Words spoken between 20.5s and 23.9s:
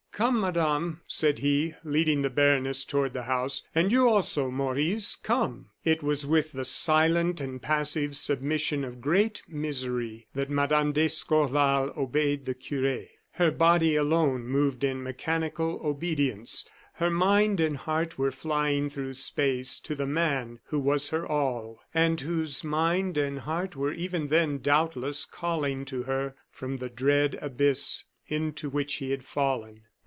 who was her all, and whose mind and heart